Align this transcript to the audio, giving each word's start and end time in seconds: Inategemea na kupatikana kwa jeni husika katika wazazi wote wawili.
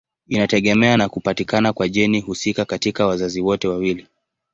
Inategemea 0.27 0.97
na 0.97 1.09
kupatikana 1.09 1.73
kwa 1.73 1.89
jeni 1.89 2.21
husika 2.21 2.65
katika 2.65 3.07
wazazi 3.07 3.41
wote 3.41 3.67
wawili. 3.67 4.07